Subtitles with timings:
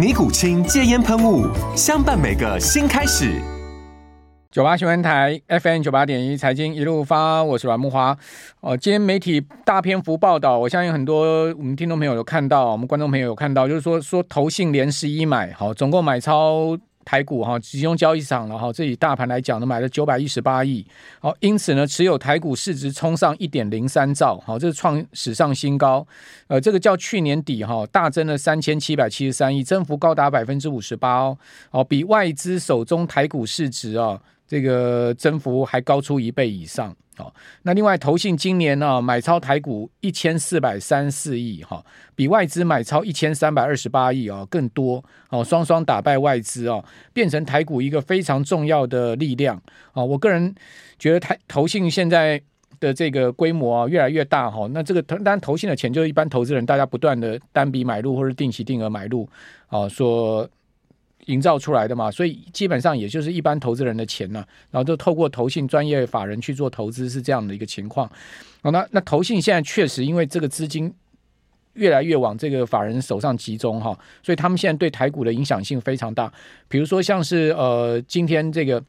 [0.00, 1.46] 尼古清戒烟喷雾，
[1.76, 3.38] 相伴每个新开始。
[4.50, 8.16] 九八新闻台 FM 九八点一财经一路发，我是阮木华。
[8.60, 16.78] 哦，今天媒体大篇幅报道，我相信很多我们听众朋友有看到，我们观众朋友有看到，就是说说投信连十一买，好，总共买超。
[17.04, 20.84] 台股哈集中交易场了哈，这以大盘来讲呢，买了九百一十八亿，
[21.18, 26.06] 好，因此呢，持有台股市值冲上一点零三兆，好，这是创史上新高，
[26.46, 31.38] 呃，这个较去年底哈大增了三千七百七十三亿，增幅高达百分之五十八哦，
[31.70, 36.94] 哦，比外资手中台股市值啊，这个增幅还高出一倍以上。
[37.20, 49.60] 好，那另外投信今年呢、买超台股一千四百三四亿哈，比外资买超一千三百二十八亿啊更多哦，双双打败外资哦，变成台股一个非常重要的力量
[49.92, 50.02] 啊。
[50.02, 50.54] 我个人
[50.98, 52.40] 觉得台投信现在
[52.78, 59.28] 的这个规模啊越来越大哈，那这个当然投信的钱就是一般投资人大家不断的单笔买入或者定期定额买入
[59.66, 60.48] 啊说。
[61.30, 68.10] 营造出来的嘛，所以基本上也就是一般投资人的钱呢、然后就透过投信专业法人去做投资，是这样的一个情况。
[68.62, 70.92] 好，那那投信现在确实因为这个资金
[71.74, 76.32] 越来越往这个法人手上集中哈，所以他们现在对台股的影响性非常大。
[76.68, 78.82] 比如说像是呃今天这个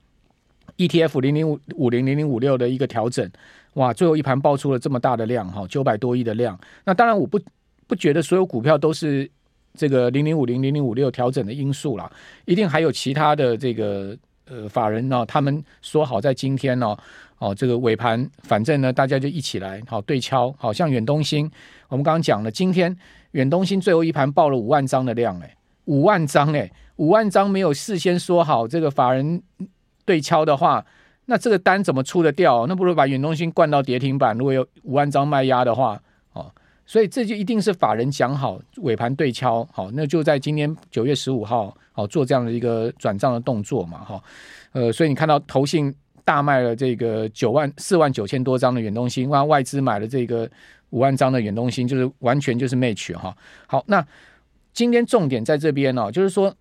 [0.78, 3.30] ETF 零零五五零零零五六的一个调整，
[3.76, 6.60] 哇，最后一盘爆出了这么大的量哈，九百多亿的量。
[6.86, 7.40] 那当然我不
[7.88, 9.30] 不觉得所有股票都是。
[9.74, 12.12] 这个零零五零零零五六调整的因素啦，
[12.46, 14.16] 一定还有其他的这个
[14.46, 16.98] 呃法人呢，他们说好在今天呢，
[17.40, 21.50] 哦这个尾盘，反正呢大家就一起来好对敲，好像远东新，
[21.88, 22.96] 我们刚刚讲了，今天
[23.32, 25.56] 远东新最后一盘报了五万张的量，哎，
[25.86, 29.42] 五万张，哎，五万张没有事先说好这个法人
[30.04, 30.86] 对敲的话，
[31.26, 32.68] 那这个单怎么出得掉？
[32.68, 36.02] 那不如把远东新灌到跌停板，如果有五万张卖压的话。
[36.92, 44.22] 所以这就一定是法人讲好尾盘对敲好，那就在今天九月十五号好做这样的一个转账的动作嘛哈，
[44.74, 50.46] 呃，所以你看到投信大卖了这个九万四万九千多张的远东新，外外资买了这个
[50.90, 53.34] 五万张的远东新，就是完全就是 match 哈。
[53.68, 54.06] 好，那
[54.74, 56.54] 今天重点在这边呢，就是说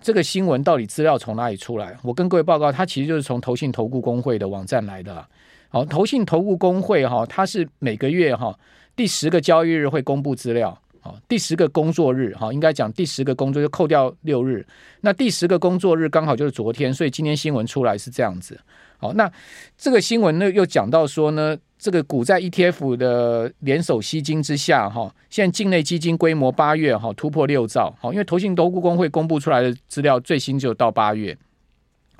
[0.00, 1.94] 这个新闻到底资料从哪里出来？
[2.02, 5.22] 我跟各位报告，它其实就是从投信投顾公会的网站来的。
[5.68, 8.58] 好，投信投顾公会哈，它是每个月哈。
[8.98, 14.66] 第十个交易日会公布资料，好，第十个工作日，哈，应该讲第十个工作就扣掉六日，
[15.02, 18.58] 那第十个工作日刚好就是昨天，所以今天新闻出来是这样子，
[18.96, 19.30] 好，那
[19.76, 31.38] 这个新闻呢又讲到说呢，这个股债 ETF 的联手吸金之下，哈，现在境内基金规模八月哈突破六兆，好，因为投信投顾公会公布出来的资料最新就到八月，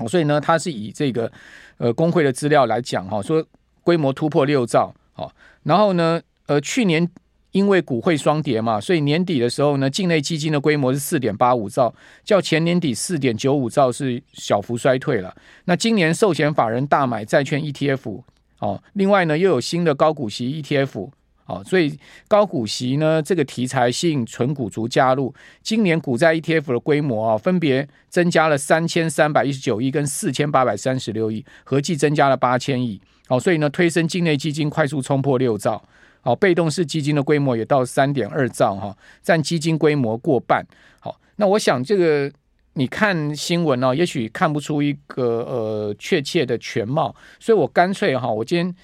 [0.09, 1.29] 所以呢，它是以这个
[1.79, 3.45] 呃公会的资料来讲，哈，说
[3.83, 5.33] 规模突破六兆，好，
[5.65, 6.23] 然后呢。
[6.49, 7.09] 呃，去年
[7.53, 11.95] 因为股汇双跌嘛，所以年底的时候呢，境内基金的规模是四点八五兆，
[12.25, 15.35] 较前年底四点九五兆是小幅衰退了。
[15.65, 18.23] 那今年寿险法人大买债券 ETF
[18.61, 21.11] 哦，另外呢又有新的高股息 ETF
[21.47, 21.99] 哦，所以
[22.29, 25.35] 高股息呢这个题材吸引纯股族加入。
[25.63, 33.01] 今年股债 ETF 的规模啊，分别增加了三千三百一十九亿跟四千八百三十六亿，合计增加了八千亿。
[33.29, 35.83] 哦，所以呢推升境内基金快速冲破六兆。
[36.29, 40.63] 好，被动式基金的规模也到三点二兆哈，占基金规模过半。
[41.01, 42.31] 好，那我想这个
[42.75, 48.77] 你看新闻呢，也许看不出一个呃确切的全貌，所以我干脆哈，我今天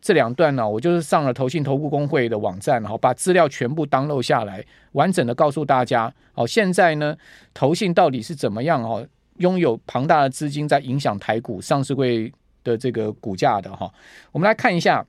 [0.00, 6.10] 这两段呢，我就是上了投信投顾公会的网站，好，把资料全部 download 下来，完整的告诉大家。
[6.32, 7.14] 好，现在呢，
[7.52, 9.06] 投信到底是怎么样哦，
[9.36, 12.32] 拥有庞大的资金在影响台股上市会
[12.64, 13.92] 的这个股价的哈，
[14.32, 15.04] 我们来看一下。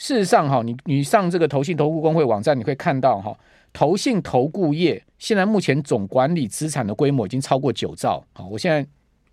[0.00, 3.38] 事实上，哈，你你上这个投信投顾公会网站，你会看到哈，
[3.70, 8.24] 投信投顾业现在目前总管理资产的规模已经超过九兆。
[8.32, 8.84] 好，我现在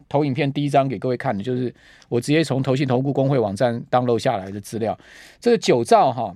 [0.10, 1.74] 投影片第一张给各位看的，就是
[2.10, 5.00] 我直接从投信投顾公会网站 download 下来的资料。
[5.40, 6.36] 这个九兆哈，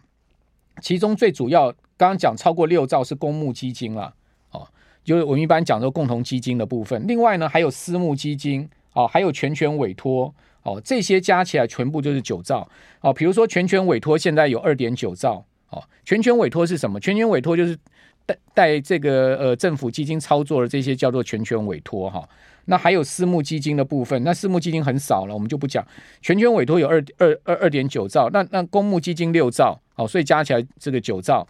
[0.81, 4.13] 其中最主要刚刚讲超过六兆是公募基金了，
[4.51, 4.65] 哦，
[5.03, 7.05] 就是我们一般讲的共同基金的部分。
[7.05, 12.67] 另外呢，还有私募基金，哦，还有全权委托，哦，这些加起来全部就是九兆。
[13.01, 16.99] 哦，比如说全权委托现在有二点九兆，哦，全权委托是什么？
[16.99, 17.77] 全权委托就是。
[18.23, 22.23] 带带这个呃政府基金操作的这些叫做全权委托哈，
[22.65, 25.85] 那还有私募基金的部分，那私募基金很少了，我们就不讲。
[26.21, 31.45] 全权委托有二二二二点九兆，那那公募基金六兆，哦，所以加起来这个九兆。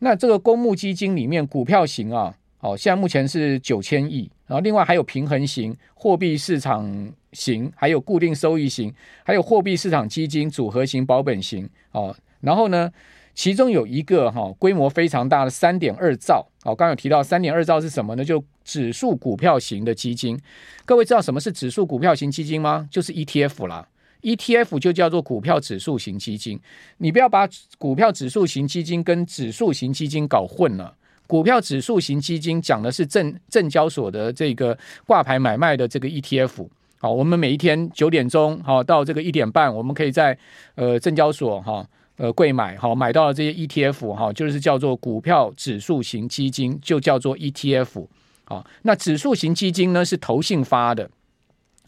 [0.00, 8.92] 那这个公募基金里面股票型啊，哦，现在目前是九千亿，然后另外还有平衡型、货币市场型，还有固定收益型，
[9.24, 12.90] 还有货币市场基金组合型、保本型，哦，然后呢？
[13.38, 18.24] 其中有一个哈规模非常大的三点二兆，哦，刚刚有提到三点二兆是什么呢？
[18.24, 20.40] 就指数股票型的基金。
[20.86, 22.88] 各位知道什么是指数股票型基金吗？
[22.90, 23.86] 就是 ETF 啦。
[24.22, 26.58] ETF 就叫做股票指数型基金。
[26.96, 27.46] 你不要把
[27.76, 30.96] 股票指数型基金跟指数型基金搞混了。
[31.26, 34.76] 股票指数型基金讲的是证证交所的这个
[35.06, 36.66] 挂牌买卖的这个 ETF。
[36.98, 40.36] 好，我们每一天九点钟好到这个一点半，我们可以在
[40.74, 41.86] 呃证交所哈。
[42.18, 48.06] 呃，柜买好买到了这些 ETF 哈，就是叫做股票指数型基金，就叫做 ETF
[48.44, 48.66] 好。
[48.84, 51.10] 那指数型基金呢是投信发的，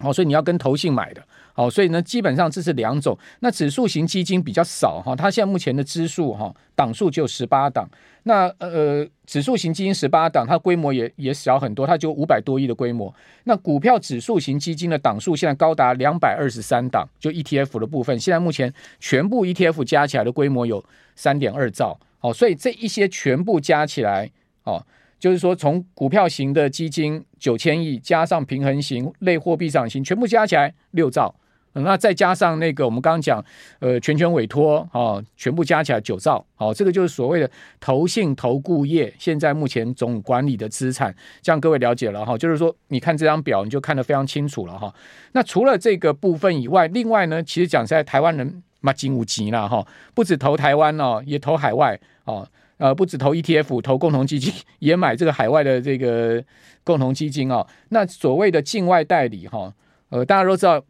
[0.00, 1.22] 好，所以你要跟投信买的。
[1.52, 3.18] 好，所以呢，基本上这是两种。
[3.40, 7.88] 那指数型基金比较少哈，它现在目前的支数哈档数只有十八档。
[8.22, 13.12] 那呃，指数型基金十八档，它规模也也小很多，它就五百多亿的规模。
[13.42, 20.84] 那股票指数型基金的档数现在高达两百二十三档，就 ETF 的部分，现在目前全部 ETF 加起来的规模有
[21.16, 21.98] 三点二兆。
[22.20, 24.30] 哦，所以这一些全部加起来，
[24.62, 24.84] 哦。
[25.18, 31.34] 就是说，从股票型的基金九千亿，加上平衡型、类货币市场型，全部加起来六兆。
[31.74, 33.44] 那再加上那个我们刚刚讲，
[33.78, 36.44] 呃，全权委托啊，全部加起来九兆。
[36.56, 37.48] 好，这个就是所谓的
[37.78, 41.14] 投信投顾业现在目前总管理的资产。
[41.40, 44.92] 这样各位了解了哈，就是说你看这张表你就看得非常清楚了哈。
[45.32, 52.48] 那除了这个部分以外，另外呢，其实讲实在，台湾人嘛，金无极了哈，不止投台湾哦，也投海外哦。
[52.78, 56.42] 呃，不止投 ETF，投共同基金， 也买这个海外的这个
[56.84, 57.66] 共同基金啊、哦。
[57.90, 59.72] 那所谓的境外代理哈，
[60.10, 60.82] 呃，大家都知道，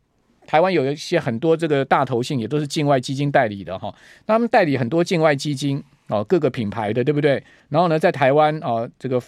[0.46, 3.94] 台湾有一些很多这个大投信也都是境外基金代理的哈。
[4.26, 7.42] 他们代理很多境外基金哦，各个品牌的，对不对？
[7.70, 9.20] 然后呢，在台湾啊，这个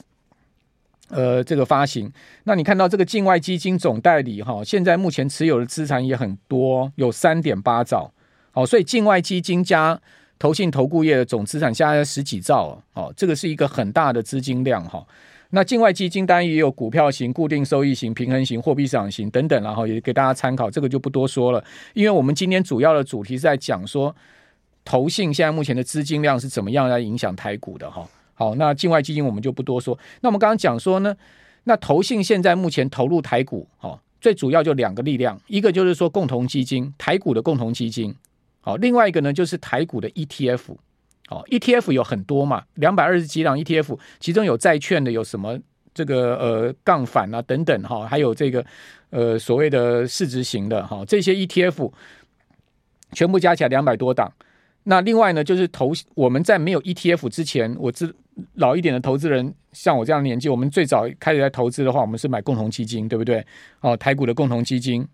[1.09, 2.13] 呃这个发行。
[2.45, 8.13] 那你看到这个境外基金总代理哈，现在目前持有的资产也很多，有三点八兆。
[8.53, 10.01] 好，所以境外基金加
[10.41, 15.07] 投信投顾业的总资产现在十几兆哦，这个是一个很大的资金量哈。
[15.51, 21.63] 那境外基金当然也有股票型、固定收益型、平衡型、货币市场型等等，然后也给大家参考，这个就不多说了。
[21.93, 24.17] 因为我们今天主要的主题是在讲说，
[24.83, 28.09] 投信现在目前的资金量是怎么样来影响台股的哈。
[28.33, 29.99] 好，那境外基金我们就不多说。
[30.23, 31.15] 那我们刚刚讲说呢，
[31.65, 38.15] 那投信现在目前投入台股哈，最主要就两个力量，一个就是说共同基金，台股的共同基金。
[38.61, 40.61] 好，另外一个呢，就是台股的 ETF，
[41.31, 45.59] 哦，ETF 有很多嘛，两百二十几档 ETF，其中有债券的，有什么
[45.95, 48.65] 这个呃杠杆啊等等哈，还有这个
[49.09, 51.91] 呃所谓的市值型的哈，这些 ETF
[53.13, 54.31] 全部加起来两百多档。
[54.83, 58.15] 那另外呢，就是投我们在没有 ETF 之前，我知
[58.55, 63.45] 老一点的投资人，像我这样年纪，我们最早开始在投资的话，我们是买共同基金，对不对？
[63.81, 65.07] 哦，台股的共同基金。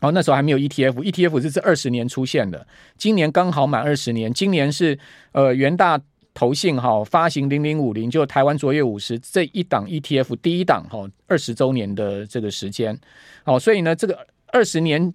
[0.00, 4.32] 哦，那时候还没有 ETF，ETF 是这二十年出现的，今年刚好满二十年。
[4.32, 4.98] 今年是
[5.32, 6.00] 呃元大
[6.32, 12.98] 投信哈发行零零五零，就台湾卓越五十这一档 ETF 第一档哈二十周年的这个时间。
[13.44, 15.12] 哦，所以呢，这个二十年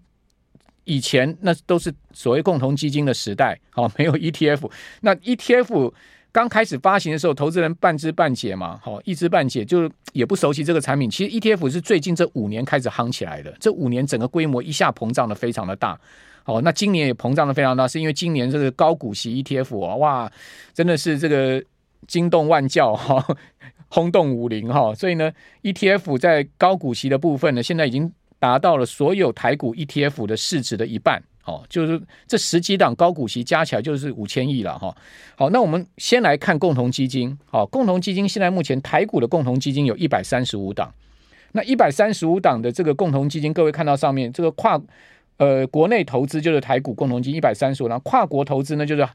[0.84, 4.70] 以前那都是所谓共同基金的时代，哦，没有 ETF。
[5.02, 5.94] 那 ETF。
[6.34, 11.08] 刚开始发行的时候，投资人半知半解嘛，好一知半解，就是也不熟悉这个产品。
[11.08, 15.98] 其实 ETF 是最近这五年开始夯起来的，这五年整个规模一下膨胀的非常的大。
[16.44, 20.32] 好，那今年也膨胀的非常大，是因为今年这个高股息 ETF 啊，哇，
[20.74, 21.64] 真的是这个
[22.08, 23.24] 惊动万教 哈，
[23.90, 24.92] 轰动武林哈。
[24.96, 31.24] 所以呢，ETF 在高股息的部分呢，现在已经达到了所有台股 ETF 的市值的一半。
[31.46, 34.96] 哦，就是这十几档高股息加起来就是五千亿了哈。
[35.36, 37.38] 好，那我们先来看共同基金。
[37.46, 40.94] 好，共同基金现在目前台股的共同基金有一百三十五档。
[41.52, 44.82] 那一百三十五档的这个共同基金，各位看到上面这个跨
[45.38, 49.08] 呃国内投资就是台股共同基金一百三十五，然后跨国投资呢就是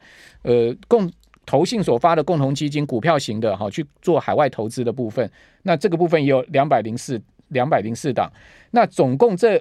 [0.43, 1.11] 呃共
[1.47, 5.29] 投信所发的共同基金股票型的哈去做海外投资的部分。
[5.63, 8.31] 那这个部分也有两百零四两百零四档，
[8.71, 9.61] 那总共这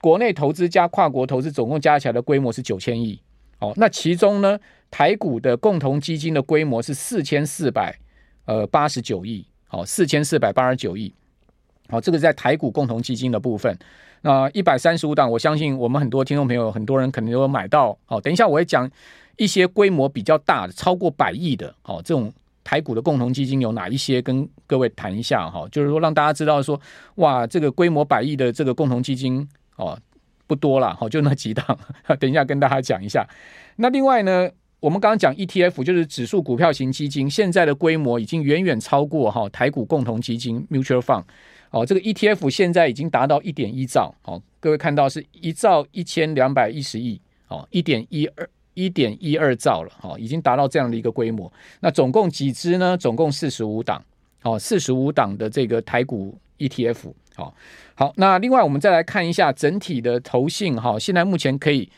[0.00, 3.20] 国内投资加跨国投资总共加起来的规模是九千亿。
[3.58, 4.58] 哦，那其中呢，
[4.90, 7.98] 台股的共同基金的规模是四千四百
[8.44, 9.46] 呃八十九亿。
[9.68, 11.12] 好，四千四百八十九亿。
[11.88, 13.76] 好，这个在台股共同基金的部分。
[14.22, 17.96] 那一百三十五档，我相信我们很多听众朋友，很多人可能都有买到。
[18.04, 18.90] 好，等一下我会讲
[19.36, 21.74] 一些规模比较大的，超过百亿的。
[21.82, 22.32] 好，这种。
[22.68, 24.20] 台股的共同基金有哪一些？
[24.20, 26.80] 跟各位谈一下哈，就是说让大家知道说，
[27.14, 29.98] 哇，这个规模百亿的这个共同基金哦，
[30.46, 31.78] 不多了，好， 就那几档。
[32.18, 33.26] 等一下跟大家讲一下。
[33.76, 41.24] 那另外呢，我们刚刚讲 ETF，就是指数股票型基金，现在的规模已经远远超过哈台股共同基金 Mutual Fund。
[41.70, 44.14] 哦，这个 ETF 现在已经达到一点一兆。
[44.22, 47.20] 好，各位看到是一兆一千两百一十亿。
[47.48, 48.48] 哦，一点一二。
[48.78, 51.50] 一点一二兆了，哦，已经达到这样的一个规模。
[51.80, 52.94] 那总共几支呢？
[52.94, 54.04] 总共四十五档，
[54.42, 57.54] 哦，四十五档的这个台股 ETF，好，
[57.94, 58.12] 好。
[58.16, 61.88] 那另外我们再来看一下整体的投信，哈，现在目前可以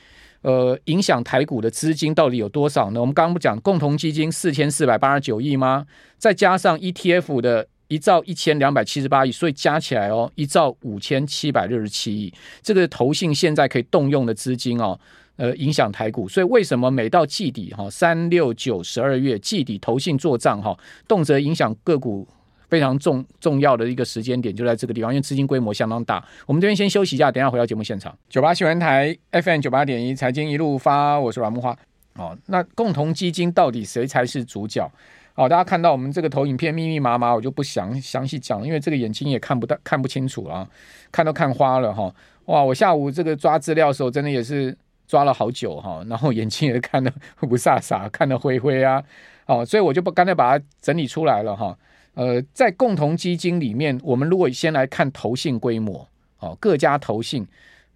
[0.42, 3.00] 呃影响台股的资金到底有多少呢？
[3.00, 5.86] 我们刚刚不讲共同基金四千四百八十九亿吗？
[6.16, 14.98] 再加上 ETF 的一兆一千两百七十八亿，所以加起来哦，一兆五千七百六十七亿，这个投信现在可以动用的资金哦。
[15.36, 22.26] 呃，影响台股，所以为什么每到季底哈，三六九十二月季底投信做账哈，动辄影响个股
[22.68, 26.22] 非常重重要的一个时间点就在这个地方，因为资金规模相当大。
[26.46, 28.16] 我们这边先休息一下，等一下回到节目现场。
[28.28, 31.76] 九八新闻台 FM 九八点一财经一路发，我是阮木花。
[32.14, 34.90] 哦，那共同基金到底谁才是主角？
[35.34, 40.68] 哦，大家看到我们这个投影片密密麻麻，我就不详详细讲，因为这个眼睛也看不到看不清楚啊，
[41.10, 42.14] 看都看花了哈。
[42.46, 44.76] 哇，我下午这个抓资料的时候，真的也是。
[45.08, 47.10] 抓了好久哈，然后眼睛也看得
[47.40, 49.02] 不飒飒，看得灰灰啊，
[49.46, 51.74] 哦，所以我就不刚才把它整理出来了哈。
[52.18, 56.04] 呃，在共同基金里面，我们如果先来看投信规模，
[56.40, 57.46] 哦，各家投信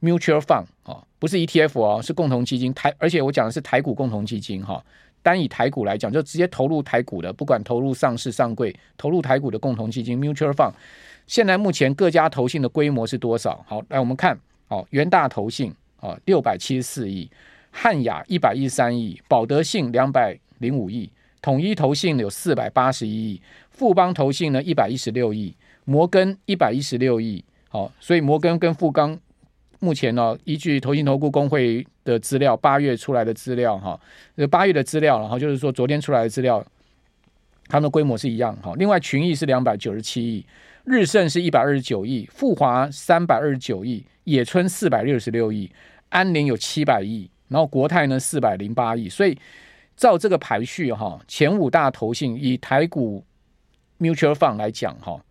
[0.01, 4.81] mutual fund 哦，不是 ETF 哦，是共同基金台，而且我讲的是台股共同基金哈。
[5.25, 10.73] 单以台股来讲，就直接投入台股的，不管投入上市上柜，投入台股的共同基金 mutual fund，
[11.27, 13.65] 现在目前各家投信的规模是多少？
[13.67, 14.39] 好，来我们看，
[14.69, 15.75] 哦，元大投信。
[16.03, 17.31] 啊，六百七十四亿，
[17.71, 21.09] 汉雅一百一十三亿，保德信两百零五亿，
[21.43, 27.45] 统一投信有四百八十一亿，富邦投信呢一百一十六亿，摩根一百一十六亿。
[27.69, 29.19] 好，所以摩根跟富邦
[29.81, 34.01] 目前呢，依据投信投顾公会的资料，八月出来的资料哈，
[34.51, 36.65] 八月的资料，然后就是说昨天出来的资料，
[37.67, 38.73] 他们的规模是一样哈。
[38.77, 40.47] 另外群益是两百九十七亿，
[40.85, 45.71] 日盛是一百二十九亿，富华三百二十九亿，野村四百六十六亿。
[46.11, 49.35] 安联有七百亿，然后国泰呢四百零八亿，所以
[50.03, 53.25] 照这个排序哈，前五大投信以台股
[54.01, 55.25] mutual fund 来讲哈，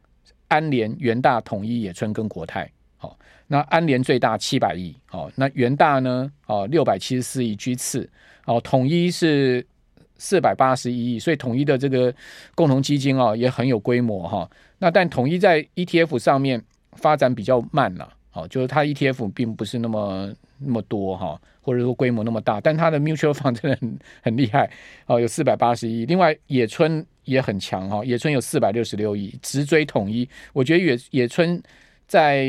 [0.48, 8.10] 安联、元大、统一、野村跟国泰，好，那安联最大七百亿，好，那元大呢，哦六百七十四亿居次，
[8.46, 9.68] 哦统一是
[10.16, 12.16] 四百八十一亿，所以统一的这个
[12.56, 14.50] 共同基金啊也很有规模哈，
[14.80, 16.64] 那但统一在 ETF 上面
[16.94, 20.34] 发展比较慢了，好，就是它 ETF 并不是那么。
[20.64, 24.70] 那么多哈，或者说规模那么大，但它的 mutual fund 真的很很厉害
[25.08, 26.06] 哦，有四百八十亿。
[26.06, 30.28] 另外野村也很强哈，野村有四百六十六亿，直追统一。
[30.54, 31.62] 我觉得野野村
[32.08, 32.48] 在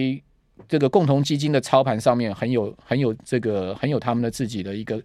[0.69, 5.03] 这个共同基金的操盘上面很有很有这个很有他们的自己的一个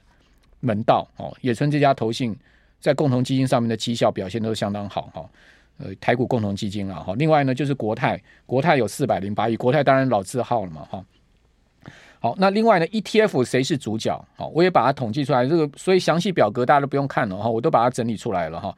[0.60, 1.36] 门道哦。
[1.42, 2.36] 野村这家投信
[2.80, 5.30] 在共同基金上面的绩效表现都相当好哈。
[5.80, 7.14] 呃，台股共同基金啊哈。
[7.18, 11.06] 另外呢，就是国泰，国泰有四百零八亿，国泰当然老字号了嘛哈。
[12.20, 14.20] 好，那另外呢，ETF 谁是主角？
[14.36, 15.46] 好，我也把它统计出来。
[15.46, 18.76] 这个所以详细表格大家都不用看了哈，我都把它整理出来了哈。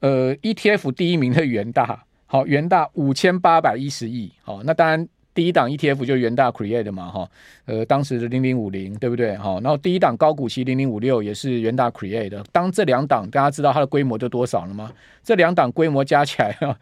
[0.00, 4.32] 呃，ETF 第一名的元大，好，元大五千八百一十亿。
[4.42, 7.30] 好，那当然第一档 ETF 就是元大 Create 嘛哈。
[7.64, 9.36] 呃，当时的零零五零对不对？
[9.36, 12.44] 好，然后第一档高股息零零五六也是元大 Create 的。
[12.50, 14.92] 当这两档大家知道它的规模就多少了吗？
[15.22, 16.76] 这两档规模加起来哈。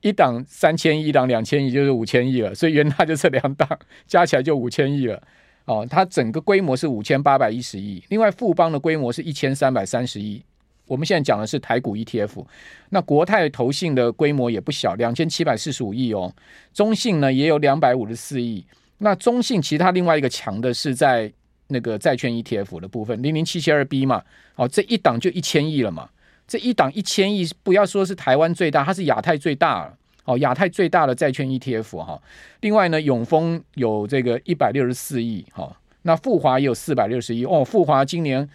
[0.00, 2.54] 一档三千亿，一档两千亿，就是五千亿了。
[2.54, 3.68] 所以元大就这两档
[4.06, 5.22] 加起来就五千亿了。
[5.66, 8.02] 哦，它整个规模是五千八百一十亿。
[8.08, 10.42] 另外富邦的规模是一千三百三十亿。
[10.86, 12.44] 我们现在讲的是台股 ETF。
[12.88, 16.34] 那国泰投信的规模也不小，两千七百四十五亿哦。
[16.72, 18.64] 中信呢也有两百五十四亿。
[18.98, 21.32] 那中信其他另外一个强的是在
[21.68, 24.22] 那个债券 ETF 的部分，零零七七二 B 嘛。
[24.56, 26.08] 哦，这一档就一千亿了嘛。
[26.50, 29.96] 这一档一千亿，不要说是台湾最大，它是亚太最大了。
[30.24, 32.20] 哦，亚太最大的债券 ETF 哈。
[32.62, 35.72] 另外呢，永丰有这个一百六十四亿哈。
[36.02, 37.64] 那富华也有四百六十亿哦。
[37.64, 38.48] 富华今年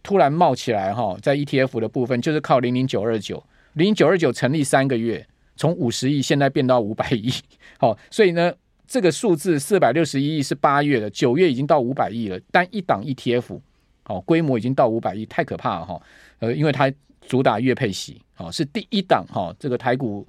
[0.00, 3.42] 突然冒起来哈，在 ETF 的部分就是靠零零九二九，
[3.72, 5.26] 零零九二九成立三个月，
[5.56, 7.32] 从五十亿现在变到五百亿，
[7.78, 8.52] 好，所以呢，
[8.86, 13.58] 这个数字四百六十一亿是八月的，九月已经到五百亿了，单一档 ETF，
[14.04, 16.00] 好，规模已经到五百亿，太可怕了哈，
[16.38, 16.92] 呃，因为它
[17.30, 20.26] 主打月配息，好，是第一档哈，这个台股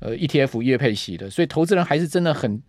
[0.00, 2.60] 呃 ETF 月配息的，所以投资人还是真的很。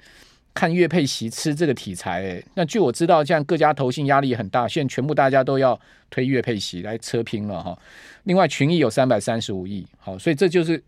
[0.54, 7.80] 看月配息吃这个题材，那据我知道，像各家投信压力很大，现在全部大家都要推月配息来车拼了哈。
[8.24, 10.84] 另外群益有三百三十五亿，好，所以这就是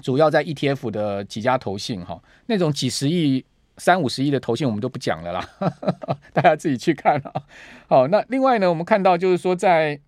[0.00, 3.44] 主要在 ETF 的几家投信哈，那种几十亿、
[3.76, 5.50] 三五十亿的投信我们都不讲了啦，
[6.32, 7.42] 大家自己去看啊。
[7.88, 9.98] 好，那另外呢，我们看到就是说在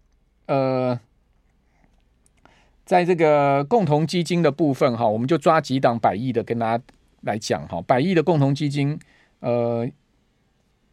[0.47, 0.97] 呃，
[2.89, 6.85] 在这个共同基金的部分哈，我们就抓几档百亿的跟大家。
[7.23, 8.97] 来讲哈，百亿的共同基金，
[9.41, 9.85] 呃，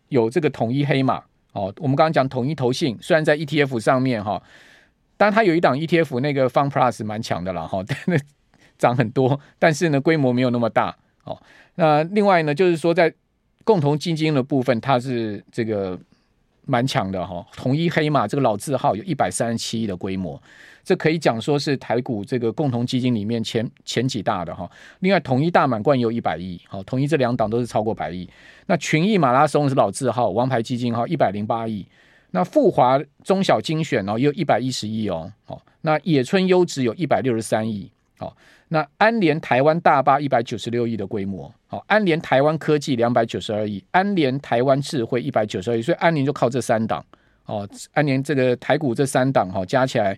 [0.10, 1.72] 有这个统一黑马哦。
[1.78, 4.42] 我们刚刚讲统一投信，虽然在 ETF 上面哈，
[5.18, 8.18] 但它有一档 ETF 那个 Fund Plus 蛮强的了哈， 但那
[8.76, 11.40] 涨很多，但是呢规模没有那么大哦。
[11.76, 13.14] 那另外呢，就是说在
[13.64, 15.98] 共同基金的部分，它是这个
[16.66, 17.46] 蛮强的哈。
[17.56, 20.42] 统一黑马这个老字号有一百三十七亿的规模。
[20.84, 24.70] 这可以讲说是台股这个共同基金里面前前几大的哈，
[25.00, 28.30] 另外统一大满贯也有一百亿，好，统一这两档都是超过百亿。
[28.68, 31.84] 那群益马拉松是老字号，王牌基金哈，一百零八亿。
[32.30, 38.36] 那富华中小精选哦，也有一百一十亿哦，好，那野村优质有一百六十三亿，好，
[38.68, 47.06] 那安联台湾大巴一百九十六亿的规模，好，安联台湾科技两百九十二亿，安联台湾智慧一百九十二亿，所以安联就靠这三档，
[47.46, 50.18] 哦，安联这个台股这三档哈，加起来。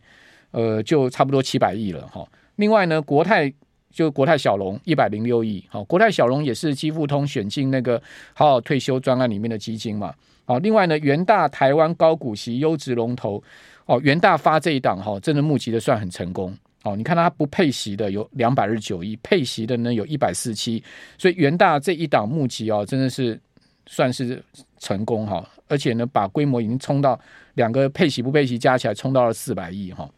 [0.52, 2.26] 呃，就差不多七百亿了哈。
[2.56, 3.54] 另外呢，国泰
[3.92, 8.02] 就国泰小龙一百零六亿，好，国泰小龙也是基富通选进那个
[8.34, 10.12] 好好退休专案里面的基金嘛。
[10.46, 13.44] 好，另外呢，元大台湾高股息优质龙头，
[13.86, 16.58] 哦，元大发这一档哈，真的募集的算很成功。
[16.84, 20.84] 哦，你看它不配息的有两百二十九亿，配息的呢有一百四十七，
[21.18, 23.40] 所以元大这一档募集哦，真的是
[23.86, 24.42] 算是
[24.80, 25.48] 成功哈。
[25.68, 27.20] 而且呢，把规模已经冲到
[27.56, 30.10] 两个配息不配息加起来冲到了四百亿哈。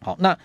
[0.00, 0.38] 好，那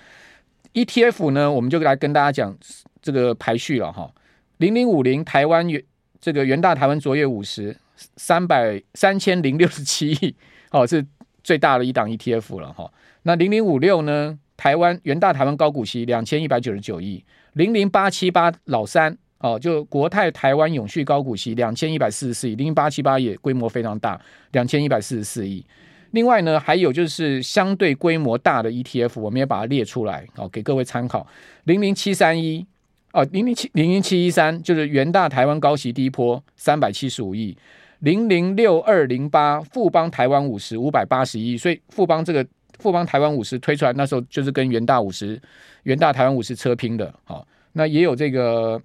[0.74, 2.58] ETF 呢，我们就来跟大家讲
[3.00, 4.12] 这个排序了哈。
[4.58, 5.84] 零零五零台湾元
[6.20, 7.78] 这个元大台湾卓越五十
[8.16, 10.36] 三百三千零六十七亿，
[10.72, 11.06] 哦，是
[11.44, 12.92] 最大的一档 ETF 了哈。
[13.22, 17.24] 那零零五六呢，台湾元大台湾高股息两千一百九十九亿。
[17.54, 22.56] 零零八七八老三哦，就国泰台湾永续高股息两千一百四十四亿。
[22.56, 24.20] 零零八七八也规模非常大，
[24.52, 25.64] 两千一百四十四亿。
[26.12, 31.26] 另外呢，还有就是相对规模大的 ETF，我们也把它列出来，哦，给各位参考。
[31.64, 32.66] 零零七三一，
[33.12, 37.58] 哦，零零七零零七一三，就是元大台湾高息低波三百七十五亿。
[38.00, 42.46] 零零六二零八富邦台湾五十五百八十亿，所以富邦这个
[42.84, 45.42] 富邦台湾五十推出来那时候就是跟元大五十、
[45.84, 48.82] 元大台湾五十车拼的，好，那也有这个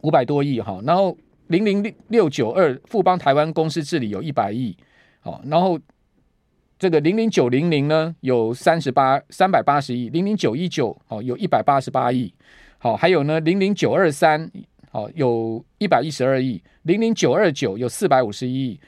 [0.00, 0.80] 五百多亿哈。
[0.84, 1.16] 然后
[1.48, 4.74] 零零六九二富邦台湾公司治理有一百亿，
[5.20, 5.78] 好，然后。
[6.76, 12.34] 这个零零九零零呢，有三十八三百八十亿，零零九一九哦，有一百八十八亿，
[12.78, 14.50] 好，还有呢零零九二三
[14.90, 18.80] 哦，有一百一十二亿，零零九二九有四百五十一亿，